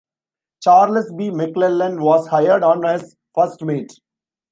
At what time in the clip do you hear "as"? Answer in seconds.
2.83-3.15